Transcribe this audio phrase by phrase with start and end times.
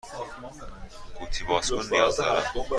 [1.15, 2.43] قوطی باز کن نیاز دارم.